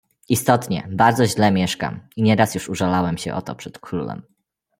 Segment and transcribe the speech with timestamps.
[0.29, 4.21] "Istotnie, bardzo źle mieszkam i nieraz już użalałem się o to przed królem."